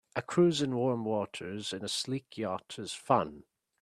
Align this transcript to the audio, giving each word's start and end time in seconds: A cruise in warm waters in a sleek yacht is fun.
A 0.15 0.23
cruise 0.23 0.63
in 0.63 0.75
warm 0.75 1.05
waters 1.05 1.73
in 1.73 1.83
a 1.83 1.87
sleek 1.87 2.35
yacht 2.35 2.79
is 2.79 2.91
fun. 2.91 3.43